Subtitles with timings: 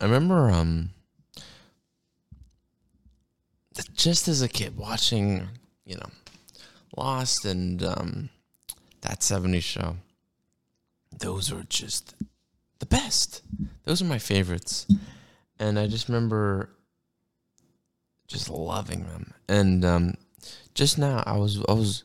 [0.00, 0.90] I remember um
[3.94, 5.48] just as a kid watching,
[5.84, 6.10] you know,
[6.96, 8.28] Lost and um
[9.02, 9.96] that 70s show.
[11.18, 12.14] Those were just
[12.78, 13.42] the best.
[13.84, 14.86] Those are my favorites.
[15.58, 16.70] And I just remember
[18.26, 19.32] just loving them.
[19.48, 20.14] And um
[20.74, 22.04] just now I was I was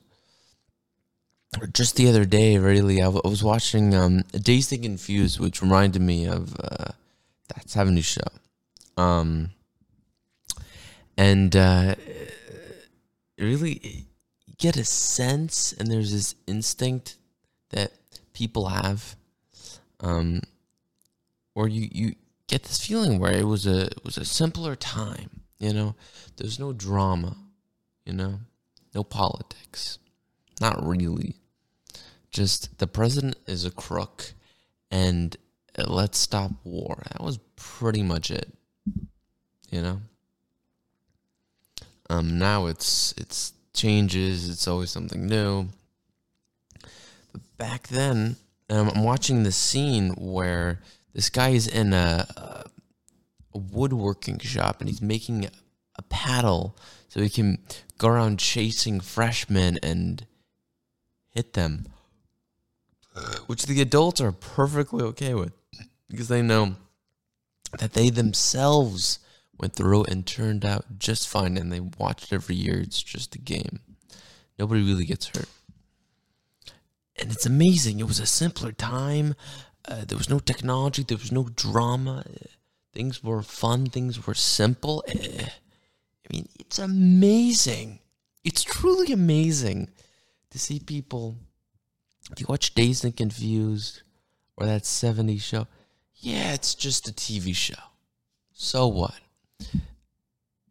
[1.61, 5.39] or just the other day, really, I, w- I was watching um, Dazed and Confused,
[5.39, 6.82] which reminded me of uh,
[7.73, 9.01] that 70s show.
[9.01, 9.51] Um,
[11.17, 11.95] and uh,
[13.37, 14.05] really,
[14.57, 17.17] get a sense, and there's this instinct
[17.69, 17.91] that
[18.33, 19.15] people have,
[19.99, 20.41] um,
[21.55, 22.15] or you, you
[22.47, 25.41] get this feeling where it was a it was a simpler time.
[25.59, 25.95] You know,
[26.37, 27.37] there's no drama.
[28.05, 28.39] You know,
[28.93, 29.99] no politics.
[30.59, 31.35] Not really
[32.33, 34.33] just the president is a crook
[34.91, 35.37] and
[36.03, 37.01] let's stop war.
[37.13, 38.51] That was pretty much it.
[39.71, 40.01] You know?
[42.09, 45.69] Um now it's it's changes, it's always something new.
[47.31, 48.35] But back then,
[48.69, 50.81] um, I'm watching the scene where
[51.13, 52.27] this guy is in a,
[53.53, 55.47] a woodworking shop and he's making
[55.95, 56.75] a paddle
[57.07, 57.59] so he can
[57.97, 60.27] go around chasing freshmen and
[61.29, 61.85] hit them
[63.45, 65.53] which the adults are perfectly okay with
[66.13, 66.75] because they know
[67.79, 69.17] that they themselves
[69.57, 72.79] went through and turned out just fine and they watch it every year.
[72.79, 73.79] It's just a game.
[74.59, 75.49] Nobody really gets hurt.
[77.19, 77.99] And it's amazing.
[77.99, 79.33] It was a simpler time.
[79.87, 82.23] Uh, there was no technology, there was no drama.
[82.93, 85.03] Things were fun, things were simple.
[85.07, 87.99] Eh, I mean, it's amazing.
[88.43, 89.89] It's truly amazing
[90.51, 91.37] to see people
[92.31, 94.03] If you watch Dazed and Confused
[94.55, 95.65] or that 70s show,
[96.15, 97.73] yeah, it's just a TV show.
[98.53, 99.19] So what?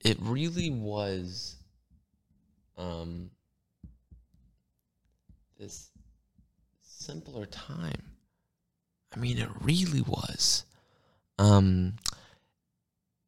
[0.01, 1.57] It really was
[2.77, 3.31] um
[5.58, 5.91] this
[6.83, 8.03] simpler time.
[9.14, 10.64] I mean, it really was.
[11.39, 11.95] Um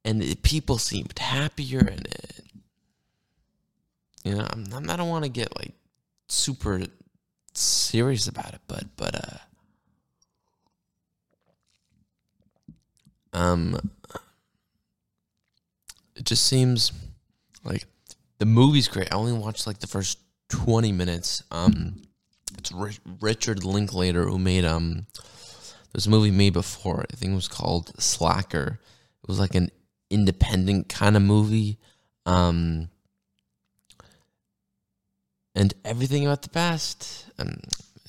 [0.05, 2.45] and people seemed happier and it,
[4.25, 5.73] you know, I'm, I'm, I don't want to get like
[6.29, 6.83] super
[7.55, 9.39] serious about it, but but uh
[13.35, 13.91] um
[16.17, 16.93] it just seems
[17.65, 17.85] like
[18.39, 19.13] the movie's great.
[19.13, 20.19] I only watched like the first
[20.49, 21.43] 20 minutes.
[21.51, 22.03] Um
[22.57, 22.73] it's
[23.21, 25.07] Richard Linklater who made um
[25.95, 27.05] a movie made before.
[27.13, 28.81] I think it was called Slacker.
[29.23, 29.71] It was like an
[30.11, 31.79] independent kind of movie.
[32.27, 32.89] Um
[35.55, 37.59] and everything about the past um,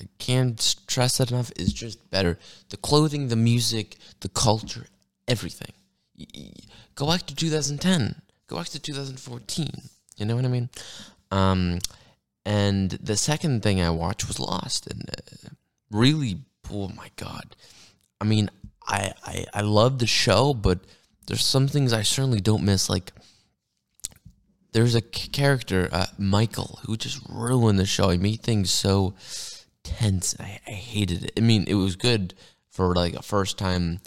[0.00, 2.38] I can't stress that enough is just better
[2.70, 4.86] the clothing the music the culture
[5.28, 5.72] everything
[6.94, 9.70] go back to 2010 go back to 2014
[10.16, 10.68] you know what i mean
[11.32, 11.80] um,
[12.44, 15.48] and the second thing i watched was lost and uh,
[15.90, 16.38] really
[16.72, 17.56] oh my god
[18.20, 18.50] i mean
[18.86, 20.80] I, I i love the show but
[21.26, 23.12] there's some things i certainly don't miss like
[24.76, 28.10] there's a character, uh, Michael, who just ruined the show.
[28.10, 29.14] He made things so
[29.82, 30.36] tense.
[30.38, 31.32] I, I, hated it.
[31.38, 32.34] I mean, it was good
[32.68, 34.00] for like a first time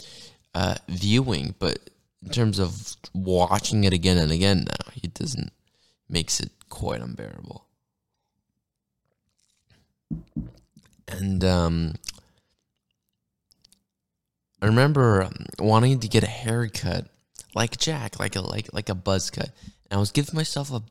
[0.54, 1.78] uh, viewing, but
[2.22, 5.52] in terms of watching it again and again, now it doesn't
[6.08, 7.64] makes it quite unbearable.
[11.08, 11.94] And um,
[14.60, 17.06] I remember um, wanting to get a haircut
[17.54, 19.50] like Jack, like a like like a buzz cut.
[19.90, 20.82] And I was giving myself a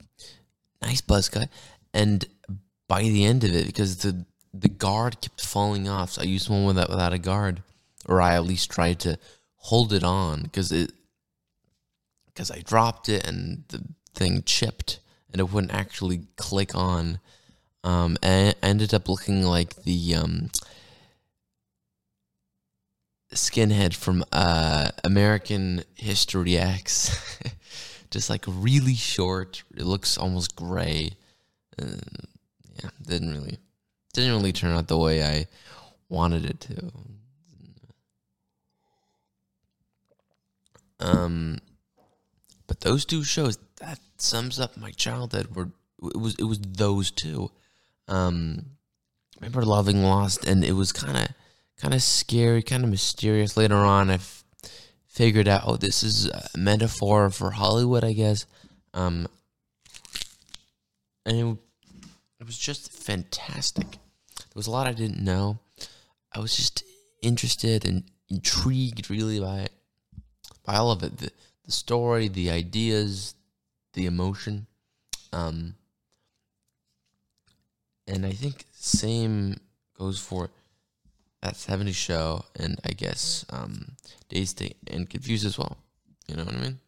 [0.82, 1.50] nice buzz cut,
[1.94, 2.26] and
[2.88, 6.50] by the end of it, because the the guard kept falling off, so I used
[6.50, 7.62] one without without a guard,
[8.08, 9.18] or I at least tried to
[9.60, 10.92] hold it on because it
[12.26, 13.84] because I dropped it and the
[14.14, 15.00] thing chipped
[15.32, 17.20] and it wouldn't actually click on.
[17.82, 20.50] Um, and ended up looking like the um,
[23.34, 27.16] skinhead from uh, American History X.
[28.12, 29.64] just like really short.
[29.76, 31.12] It looks almost gray.
[31.82, 31.86] Uh,
[32.84, 33.58] yeah, didn't really
[34.14, 35.48] didn't really turn out the way I
[36.10, 36.92] wanted it to.
[41.00, 41.60] Um,
[42.68, 45.56] but those two shows that sums up my childhood.
[45.56, 45.70] Were
[46.02, 47.52] it was it was those two.
[48.08, 48.66] Um,
[49.38, 51.28] I remember loving Lost, and it was kind of
[51.80, 53.58] kind of scary, kind of mysterious.
[53.58, 54.20] Later on, I
[55.08, 58.46] figured out, oh, this is a metaphor for Hollywood, I guess.
[58.94, 59.28] Um,
[61.26, 61.58] and it,
[62.40, 63.90] it was just fantastic.
[63.92, 65.60] There was a lot I didn't know.
[66.34, 66.84] I was just
[67.22, 69.68] interested and intrigued, really, by
[70.70, 71.18] I love it.
[71.18, 71.32] The,
[71.66, 73.34] the story, the ideas,
[73.94, 74.68] the emotion.
[75.34, 75.74] Um,
[78.08, 79.60] and I think same
[79.98, 80.52] goes for
[81.42, 83.94] that 70s show and I guess um,
[84.30, 85.78] Dazed and Confused as well.
[86.28, 86.80] You know what I mean?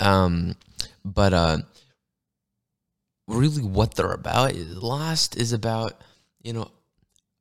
[0.00, 0.56] Um,
[1.04, 1.58] but uh,
[3.28, 6.02] really, what they're about is Lost is about
[6.44, 6.70] you know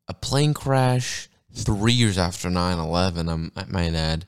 [0.07, 4.25] a plane crash three years after 9-11 I'm, might add.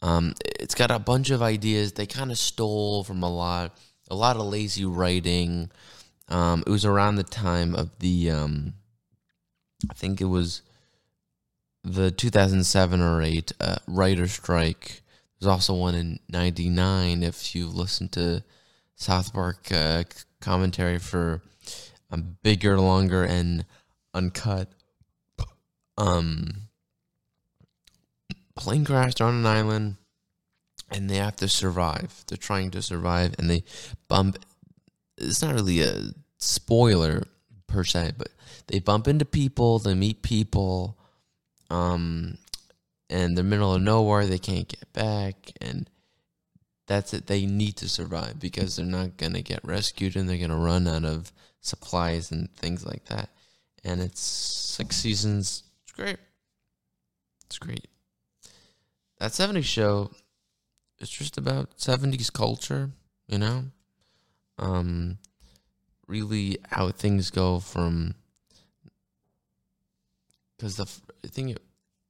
[0.00, 1.92] Um, it's got a bunch of ideas.
[1.92, 3.76] They kind of stole from a lot
[4.10, 5.70] a lot of lazy writing.
[6.28, 8.74] Um, it was around the time of the um,
[9.90, 10.62] i think it was
[11.82, 15.02] the 2007 or 8 uh, writer strike.
[15.40, 18.44] There's also one in 99 if you listen to
[18.94, 20.04] south park uh,
[20.40, 21.42] commentary for
[22.42, 23.64] bigger longer and
[24.14, 24.68] uncut
[25.98, 26.68] um
[28.54, 29.96] plane crashed on an island
[30.90, 32.24] and they have to survive.
[32.26, 33.64] They're trying to survive and they
[34.08, 34.38] bump
[35.18, 37.22] it's not really a spoiler
[37.66, 38.28] per se, but
[38.66, 40.98] they bump into people, they meet people,
[41.70, 42.38] um
[43.08, 45.88] and they're in the middle of nowhere, they can't get back and
[46.86, 47.26] that's it.
[47.26, 51.04] They need to survive because they're not gonna get rescued and they're gonna run out
[51.04, 53.30] of supplies and things like that.
[53.84, 55.64] And it's six seasons.
[55.84, 56.18] It's great.
[57.46, 57.88] It's great.
[59.18, 60.10] That 70s show
[60.98, 62.90] is just about 70s culture,
[63.26, 63.64] you know?
[64.58, 65.18] Um
[66.06, 68.14] really how things go from
[70.58, 70.86] cuz the
[71.24, 71.62] I think it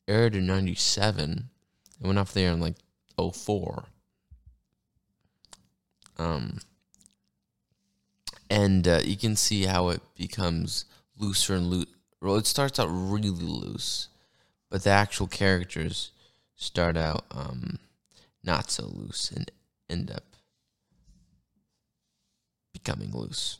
[0.08, 1.50] aired in 97.
[2.00, 2.76] It went off there in like
[3.16, 3.84] 04.
[6.18, 6.60] Um
[8.50, 10.84] and uh, you can see how it becomes
[11.22, 11.86] looser and loose.
[12.20, 14.08] Well, it starts out really loose,
[14.70, 16.10] but the actual characters
[16.56, 17.78] start out um,
[18.44, 19.50] not so loose and
[19.88, 20.24] end up
[22.72, 23.58] becoming loose.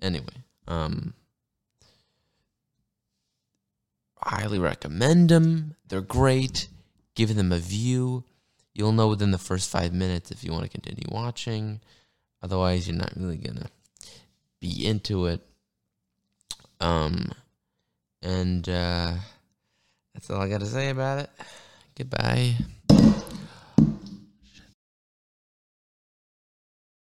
[0.00, 1.14] Anyway, um,
[4.16, 5.74] highly recommend them.
[5.88, 6.68] They're great.
[7.14, 8.24] Give them a view.
[8.74, 11.80] You'll know within the first five minutes if you want to continue watching.
[12.42, 13.68] Otherwise, you're not really gonna
[14.60, 15.47] be into it.
[16.80, 17.30] Um,
[18.22, 19.14] and uh,
[20.14, 21.30] that's all I got to say about it.
[21.96, 22.54] Goodbye.